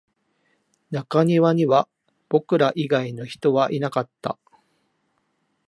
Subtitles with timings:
[0.89, 1.87] 中庭には
[2.27, 4.39] 僕ら以外の人はいなかった